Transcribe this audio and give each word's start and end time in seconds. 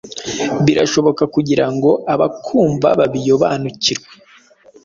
birahoboka 0.65 1.23
kugirango 1.33 1.89
abakwumva 2.13 2.87
babiobanukirwe 2.99 4.09